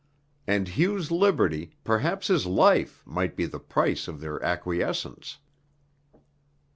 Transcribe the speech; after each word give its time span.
And 0.47 0.67
Hugh's 0.69 1.11
liberty, 1.11 1.75
perhaps 1.83 2.25
his 2.25 2.47
life, 2.47 3.03
might 3.05 3.35
be 3.35 3.45
the 3.45 3.59
price 3.59 4.07
of 4.07 4.19
their 4.19 4.43
acquiescence. 4.43 5.37